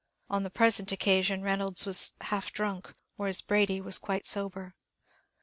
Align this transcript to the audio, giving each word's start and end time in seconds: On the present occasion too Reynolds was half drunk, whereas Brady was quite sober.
On 0.31 0.41
the 0.41 0.49
present 0.49 0.91
occasion 0.91 1.41
too 1.41 1.45
Reynolds 1.45 1.85
was 1.85 2.13
half 2.21 2.51
drunk, 2.51 2.95
whereas 3.17 3.41
Brady 3.43 3.79
was 3.79 3.99
quite 3.99 4.25
sober. 4.25 4.73